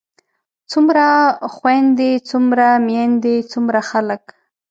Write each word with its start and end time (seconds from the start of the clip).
څومره 0.71 1.05
خويندے 1.55 2.11
څومره 2.29 2.67
ميايندے 2.87 3.35
څومره 3.51 3.79
خلک 3.89 4.23